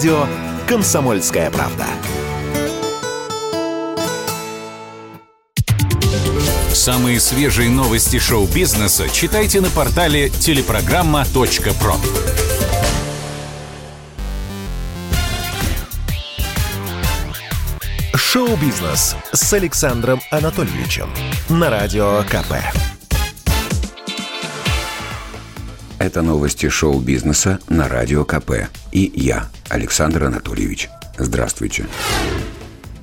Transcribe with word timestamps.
радио 0.00 0.26
«Комсомольская 0.66 1.50
правда». 1.50 1.84
Самые 6.72 7.20
свежие 7.20 7.68
новости 7.68 8.18
шоу-бизнеса 8.18 9.08
читайте 9.10 9.60
на 9.60 9.68
портале 9.68 10.30
телепрограмма.про. 10.30 11.96
Шоу-бизнес 18.14 19.16
с 19.32 19.52
Александром 19.52 20.20
Анатольевичем 20.30 21.10
на 21.48 21.68
Радио 21.68 22.22
КП. 22.22 22.54
Это 26.00 26.22
новости 26.22 26.66
шоу-бизнеса 26.66 27.60
на 27.68 27.86
Радио 27.86 28.24
КП. 28.24 28.52
И 28.90 29.12
я, 29.14 29.50
Александр 29.68 30.24
Анатольевич. 30.24 30.88
Здравствуйте. 31.18 31.84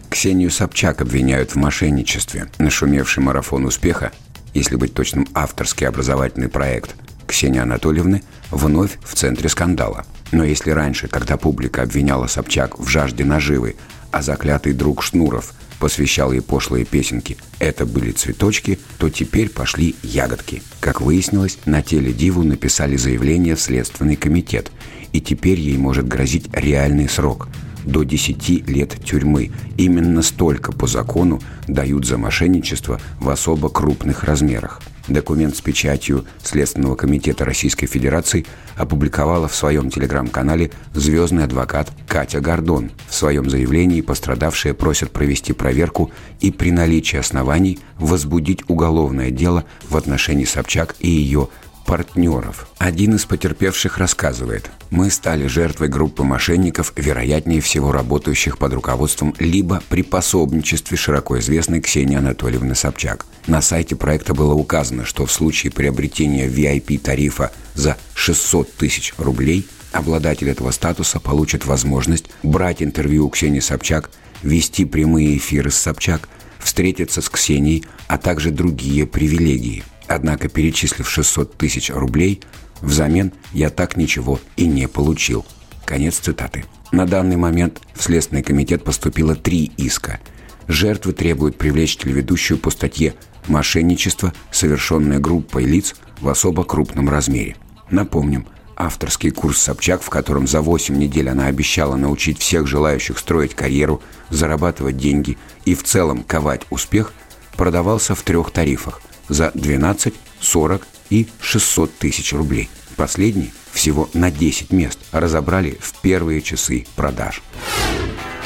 Ксению 0.09 0.49
Собчак 0.49 1.01
обвиняют 1.01 1.51
в 1.51 1.57
мошенничестве. 1.57 2.47
Нашумевший 2.57 3.21
марафон 3.21 3.65
успеха, 3.65 4.11
если 4.55 4.77
быть 4.77 4.95
точным, 4.95 5.27
авторский 5.35 5.87
образовательный 5.87 6.49
проект 6.49 6.95
Ксении 7.27 7.59
Анатольевны 7.59 8.23
вновь 8.49 8.97
в 9.03 9.13
центре 9.13 9.47
скандала. 9.47 10.03
Но 10.31 10.43
если 10.43 10.71
раньше, 10.71 11.07
когда 11.07 11.37
публика 11.37 11.83
обвиняла 11.83 12.25
Собчак 12.25 12.79
в 12.79 12.87
жажде 12.87 13.23
наживы, 13.23 13.75
а 14.11 14.23
заклятый 14.23 14.73
друг 14.73 15.03
Шнуров 15.03 15.53
посвящал 15.79 16.31
ей 16.31 16.41
пошлые 16.41 16.85
песенки 16.85 17.37
«Это 17.59 17.85
были 17.85 18.11
цветочки», 18.11 18.79
то 18.97 19.09
теперь 19.09 19.49
пошли 19.49 19.95
ягодки. 20.03 20.61
Как 20.79 21.01
выяснилось, 21.01 21.57
на 21.65 21.81
теле 21.81 22.13
Диву 22.13 22.43
написали 22.43 22.95
заявление 22.95 23.55
в 23.55 23.61
Следственный 23.61 24.15
комитет, 24.15 24.71
и 25.13 25.21
теперь 25.21 25.59
ей 25.59 25.77
может 25.77 26.07
грозить 26.07 26.45
реальный 26.53 27.09
срок– 27.09 27.49
до 27.87 28.03
10 28.03 28.67
лет 28.67 28.95
тюрьмы. 29.03 29.51
Именно 29.77 30.21
столько 30.21 30.71
по 30.71 30.85
закону 30.87 31.41
дают 31.67 32.05
за 32.05 32.17
мошенничество 32.17 32.99
в 33.19 33.29
особо 33.29 33.69
крупных 33.69 34.23
размерах. 34.23 34.81
Документ 35.07 35.55
с 35.55 35.61
печатью 35.61 36.25
Следственного 36.43 36.95
комитета 36.95 37.45
Российской 37.45 37.87
Федерации 37.87 38.45
опубликовала 38.75 39.47
в 39.47 39.55
своем 39.55 39.89
телеграм-канале 39.89 40.71
звездный 40.93 41.45
адвокат 41.45 41.89
Катя 42.07 42.41
Гордон. 42.41 42.91
В 43.07 43.15
своем 43.15 43.49
заявлении 43.49 44.01
пострадавшие 44.01 44.73
просят 44.73 45.11
провести 45.11 45.53
проверку 45.53 46.11
и 46.41 46.51
при 46.51 46.71
наличии 46.71 47.17
оснований 47.17 47.79
возбудить 47.97 48.63
уголовное 48.67 49.31
дело 49.31 49.63
в 49.89 49.95
отношении 49.95 50.45
Собчак 50.45 50.95
и 50.99 51.09
ее 51.09 51.47
партнеров. 51.87 52.67
Один 52.77 53.15
из 53.15 53.25
потерпевших 53.25 53.97
рассказывает, 53.97 54.69
мы 54.91 55.09
стали 55.09 55.47
жертвой 55.47 55.87
группы 55.87 56.21
мошенников, 56.23 56.91
вероятнее 56.97 57.61
всего 57.61 57.91
работающих 57.93 58.57
под 58.57 58.73
руководством 58.73 59.33
либо 59.39 59.81
при 59.89 60.03
пособничестве 60.03 60.97
широко 60.97 61.39
известной 61.39 61.81
Ксении 61.81 62.17
Анатольевны 62.17 62.75
Собчак. 62.75 63.25
На 63.47 63.61
сайте 63.61 63.95
проекта 63.95 64.33
было 64.33 64.53
указано, 64.53 65.05
что 65.05 65.25
в 65.25 65.31
случае 65.31 65.71
приобретения 65.71 66.47
VIP-тарифа 66.47 67.51
за 67.73 67.97
600 68.13 68.73
тысяч 68.73 69.13
рублей 69.17 69.65
обладатель 69.93 70.49
этого 70.49 70.71
статуса 70.71 71.21
получит 71.21 71.65
возможность 71.65 72.25
брать 72.43 72.83
интервью 72.83 73.27
у 73.27 73.29
Ксении 73.29 73.61
Собчак, 73.61 74.11
вести 74.43 74.83
прямые 74.83 75.37
эфиры 75.37 75.71
с 75.71 75.77
Собчак, 75.77 76.27
встретиться 76.59 77.21
с 77.21 77.29
Ксенией, 77.29 77.85
а 78.07 78.17
также 78.17 78.51
другие 78.51 79.07
привилегии– 79.07 79.85
Однако, 80.07 80.47
перечислив 80.47 81.09
600 81.09 81.57
тысяч 81.57 81.89
рублей, 81.89 82.41
взамен 82.81 83.33
я 83.51 83.69
так 83.69 83.97
ничего 83.97 84.39
и 84.55 84.65
не 84.65 84.87
получил. 84.87 85.45
Конец 85.85 86.17
цитаты. 86.17 86.65
На 86.91 87.05
данный 87.05 87.35
момент 87.35 87.81
в 87.93 88.03
Следственный 88.03 88.43
комитет 88.43 88.83
поступило 88.83 89.35
три 89.35 89.71
иска. 89.77 90.19
Жертвы 90.67 91.13
требуют 91.13 91.57
привлечь 91.57 91.97
телеведущую 91.97 92.57
по 92.57 92.69
статье 92.69 93.15
«Мошенничество, 93.47 94.33
совершенное 94.51 95.19
группой 95.19 95.65
лиц 95.65 95.95
в 96.19 96.29
особо 96.29 96.63
крупном 96.63 97.09
размере». 97.09 97.55
Напомним, 97.89 98.47
авторский 98.75 99.31
курс 99.31 99.61
Собчак, 99.61 100.01
в 100.01 100.09
котором 100.09 100.47
за 100.47 100.61
8 100.61 100.97
недель 100.97 101.29
она 101.29 101.47
обещала 101.47 101.95
научить 101.95 102.39
всех 102.39 102.67
желающих 102.67 103.17
строить 103.17 103.55
карьеру, 103.55 104.01
зарабатывать 104.29 104.97
деньги 104.97 105.37
и 105.65 105.73
в 105.73 105.83
целом 105.83 106.23
ковать 106.23 106.61
успех, 106.69 107.13
продавался 107.55 108.13
в 108.13 108.21
трех 108.21 108.51
тарифах 108.51 109.01
за 109.29 109.51
12, 109.53 110.13
40 110.39 110.87
и 111.09 111.27
600 111.41 111.93
тысяч 111.97 112.33
рублей. 112.33 112.69
Последний 112.95 113.51
всего 113.71 114.09
на 114.13 114.31
10 114.31 114.71
мест 114.71 114.99
разобрали 115.11 115.77
в 115.79 116.01
первые 116.01 116.41
часы 116.41 116.85
продаж. 116.95 117.41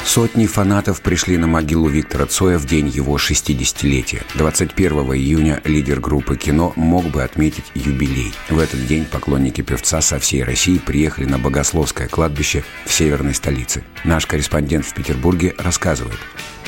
Сотни 0.04 0.46
фанатов 0.46 1.00
пришли 1.00 1.38
на 1.38 1.46
могилу 1.46 1.88
Виктора 1.88 2.26
Цоя 2.26 2.58
в 2.58 2.66
день 2.66 2.88
его 2.88 3.16
60-летия. 3.16 4.22
21 4.34 4.92
июня 5.14 5.62
лидер 5.64 6.00
группы 6.00 6.36
«Кино» 6.36 6.72
мог 6.76 7.06
бы 7.06 7.22
отметить 7.22 7.64
юбилей. 7.74 8.34
В 8.50 8.58
этот 8.58 8.84
день 8.86 9.04
поклонники 9.04 9.60
певца 9.62 10.00
со 10.00 10.18
всей 10.18 10.42
России 10.42 10.78
приехали 10.78 11.24
на 11.24 11.38
Богословское 11.38 12.08
кладбище 12.08 12.64
в 12.84 12.92
северной 12.92 13.34
столице. 13.34 13.84
Наш 14.04 14.26
корреспондент 14.26 14.84
в 14.84 14.92
Петербурге 14.92 15.54
рассказывает. 15.56 16.18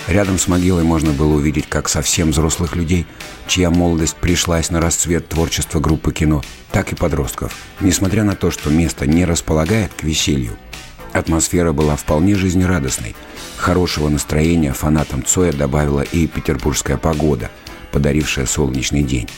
Рядом 0.07 0.39
с 0.39 0.49
могилой 0.49 0.85
можно 0.85 1.13
было 1.13 1.35
увидеть 1.35 1.67
как 1.67 1.89
совсем 1.89 2.31
взрослых 2.31 2.77
людей, 2.77 3.07
чья 3.47 3.71
молодость 3.71 4.17
пришлась 4.17 4.71
на 4.71 4.81
расцвет 4.81 5.29
творчества 5.29 5.81
группы 5.81 6.13
кино, 6.13 6.43
так 6.73 6.93
и 6.93 6.95
подростков. 6.97 7.55
Несмотря 7.81 8.23
на 8.23 8.37
то, 8.37 8.51
что 8.51 8.69
место 8.69 9.07
не 9.07 9.25
располагает 9.25 9.93
к 9.95 10.03
веселью, 10.03 10.59
атмосфера 11.15 11.73
была 11.73 11.97
вполне 11.97 12.35
жизнерадостной. 12.35 13.17
Хорошего 13.57 14.11
настроения 14.11 14.75
фанатам 14.75 15.25
Цоя 15.25 15.53
добавила 15.53 16.03
и 16.03 16.27
петербургская 16.27 16.99
погода, 16.99 17.51
подарившая 17.91 18.45
солнечный 18.45 19.05
день. 19.05 19.29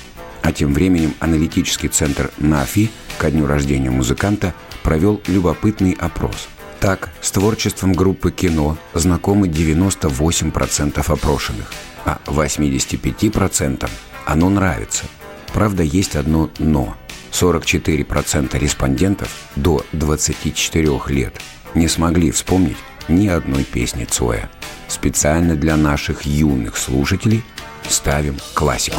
А 0.43 0.53
тем 0.53 0.75
временем 0.75 1.15
аналитический 1.21 1.88
центр 1.88 2.33
НАФИ 2.38 2.91
ко 3.19 3.31
дню 3.31 3.47
рождения 3.47 3.91
музыканта 3.91 4.53
провел 4.83 5.21
любопытный 5.28 5.93
опрос– 5.93 6.48
так, 6.81 7.10
с 7.20 7.31
творчеством 7.31 7.92
группы 7.92 8.31
кино 8.31 8.76
знакомы 8.94 9.48
98% 9.48 11.12
опрошенных, 11.12 11.72
а 12.04 12.20
85% 12.26 13.88
оно 14.26 14.48
нравится. 14.48 15.04
Правда, 15.53 15.82
есть 15.82 16.16
одно 16.16 16.50
«но». 16.59 16.97
44% 17.32 18.59
респондентов 18.59 19.28
до 19.56 19.84
24 19.92 21.00
лет 21.09 21.34
не 21.75 21.88
смогли 21.88 22.31
вспомнить 22.31 22.78
ни 23.09 23.28
одной 23.28 23.65
песни 23.65 24.04
Цоя. 24.04 24.50
Специально 24.88 25.54
для 25.54 25.76
наших 25.76 26.22
юных 26.22 26.76
слушателей 26.78 27.44
ставим 27.88 28.36
классику. 28.54 28.98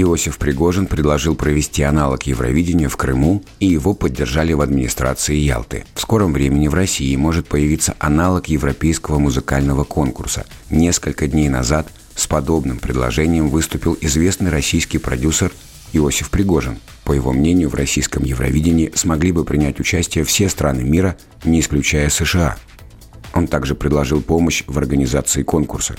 Иосиф 0.00 0.38
Пригожин 0.38 0.86
предложил 0.86 1.34
провести 1.34 1.82
аналог 1.82 2.22
Евровидения 2.22 2.88
в 2.88 2.96
Крыму, 2.96 3.42
и 3.58 3.66
его 3.66 3.94
поддержали 3.94 4.52
в 4.52 4.60
администрации 4.60 5.34
Ялты. 5.34 5.84
В 5.94 6.00
скором 6.00 6.32
времени 6.32 6.68
в 6.68 6.74
России 6.74 7.14
может 7.16 7.48
появиться 7.48 7.94
аналог 7.98 8.48
европейского 8.48 9.18
музыкального 9.18 9.84
конкурса. 9.84 10.46
Несколько 10.70 11.26
дней 11.26 11.48
назад 11.48 11.88
с 12.14 12.26
подобным 12.26 12.78
предложением 12.78 13.50
выступил 13.50 13.96
известный 14.00 14.50
российский 14.50 14.98
продюсер 14.98 15.52
Иосиф 15.92 16.30
Пригожин. 16.30 16.78
По 17.04 17.12
его 17.12 17.32
мнению, 17.32 17.68
в 17.68 17.74
российском 17.74 18.24
Евровидении 18.24 18.92
смогли 18.94 19.32
бы 19.32 19.44
принять 19.44 19.80
участие 19.80 20.24
все 20.24 20.48
страны 20.48 20.82
мира, 20.82 21.16
не 21.44 21.60
исключая 21.60 22.08
США. 22.08 22.56
Он 23.34 23.46
также 23.46 23.74
предложил 23.74 24.22
помощь 24.22 24.64
в 24.66 24.78
организации 24.78 25.42
конкурса. 25.42 25.96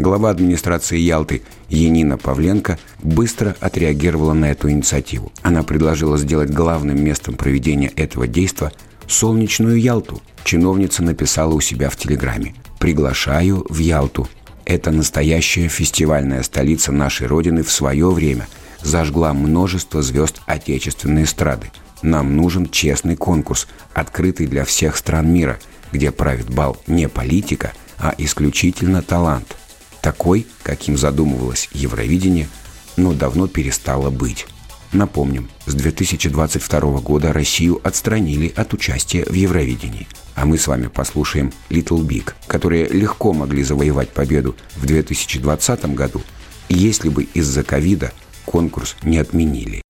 Глава 0.00 0.30
администрации 0.30 0.96
Ялты 0.96 1.42
Енина 1.68 2.16
Павленко 2.16 2.78
быстро 3.02 3.54
отреагировала 3.60 4.32
на 4.32 4.50
эту 4.50 4.70
инициативу. 4.70 5.30
Она 5.42 5.62
предложила 5.62 6.16
сделать 6.16 6.48
главным 6.48 7.04
местом 7.04 7.34
проведения 7.34 7.88
этого 7.88 8.26
действа 8.26 8.72
солнечную 9.06 9.78
Ялту. 9.78 10.22
Чиновница 10.42 11.02
написала 11.02 11.52
у 11.52 11.60
себя 11.60 11.90
в 11.90 11.96
Телеграме 11.96 12.54
«Приглашаю 12.78 13.66
в 13.68 13.76
Ялту. 13.76 14.26
Это 14.64 14.90
настоящая 14.90 15.68
фестивальная 15.68 16.42
столица 16.44 16.92
нашей 16.92 17.26
Родины 17.26 17.62
в 17.62 17.70
свое 17.70 18.10
время. 18.10 18.48
Зажгла 18.82 19.34
множество 19.34 20.00
звезд 20.00 20.40
отечественной 20.46 21.24
эстрады. 21.24 21.66
Нам 22.00 22.36
нужен 22.36 22.70
честный 22.70 23.16
конкурс, 23.16 23.68
открытый 23.92 24.46
для 24.46 24.64
всех 24.64 24.96
стран 24.96 25.30
мира, 25.30 25.58
где 25.92 26.10
правит 26.10 26.48
бал 26.48 26.78
не 26.86 27.06
политика, 27.06 27.74
а 27.98 28.14
исключительно 28.16 29.02
талант. 29.02 29.56
Такой, 30.02 30.46
каким 30.62 30.96
задумывалось 30.96 31.68
Евровидение, 31.72 32.48
но 32.96 33.12
давно 33.12 33.46
перестало 33.48 34.10
быть. 34.10 34.46
Напомним, 34.92 35.48
с 35.66 35.74
2022 35.74 37.00
года 37.00 37.32
Россию 37.32 37.80
отстранили 37.84 38.52
от 38.56 38.72
участия 38.74 39.24
в 39.24 39.32
Евровидении. 39.32 40.08
А 40.34 40.46
мы 40.46 40.58
с 40.58 40.66
вами 40.66 40.88
послушаем 40.88 41.52
Little 41.68 42.04
Big, 42.04 42.32
которые 42.46 42.88
легко 42.88 43.32
могли 43.32 43.62
завоевать 43.62 44.10
победу 44.10 44.56
в 44.76 44.86
2020 44.86 45.94
году, 45.94 46.22
если 46.68 47.08
бы 47.08 47.24
из-за 47.34 47.62
ковида 47.62 48.12
конкурс 48.46 48.96
не 49.02 49.18
отменили. 49.18 49.82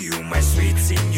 You 0.00 0.22
my 0.22 0.40
sweet 0.40 0.76
señorita. 0.76 1.17